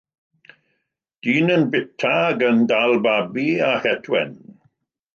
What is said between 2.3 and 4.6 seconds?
ac yn dal babi â het wen.